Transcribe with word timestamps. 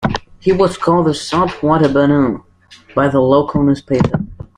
He 0.39 0.51
was 0.51 0.79
called 0.79 1.05
the 1.05 1.13
"salt 1.13 1.61
water 1.61 1.87
Barnum" 1.87 2.43
by 2.95 3.07
the 3.07 3.19
local 3.19 3.61
newspaper. 3.61 4.25